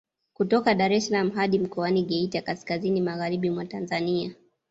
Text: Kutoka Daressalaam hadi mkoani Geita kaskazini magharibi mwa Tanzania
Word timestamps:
Kutoka 0.33 0.75
Daressalaam 0.75 1.31
hadi 1.31 1.59
mkoani 1.59 2.03
Geita 2.03 2.41
kaskazini 2.41 3.01
magharibi 3.01 3.49
mwa 3.49 3.65
Tanzania 3.65 4.35